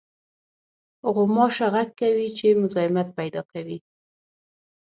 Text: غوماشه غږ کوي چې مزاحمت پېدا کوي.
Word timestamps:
غوماشه 1.13 1.67
غږ 1.73 1.89
کوي 1.99 2.27
چې 2.37 2.47
مزاحمت 2.61 3.07
پېدا 3.19 3.41
کوي. 3.51 3.77